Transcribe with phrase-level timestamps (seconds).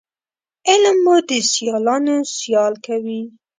[0.69, 3.21] علم مو د سیالانو سیال کوي